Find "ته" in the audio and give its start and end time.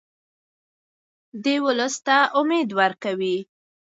2.05-2.17